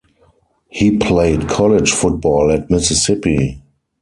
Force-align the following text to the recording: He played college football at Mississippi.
He 0.69 0.97
played 0.97 1.47
college 1.47 1.91
football 1.91 2.49
at 2.51 2.71
Mississippi. 2.71 3.61